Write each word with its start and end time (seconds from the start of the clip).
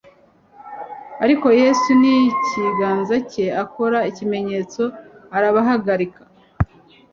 Ariko 1.23 1.47
Yesu 1.61 1.89
n'ikiganza 2.01 3.15
cye 3.31 3.45
akora 3.63 3.97
ikimenyetso, 4.09 4.83
arabahagarika. 5.35 6.21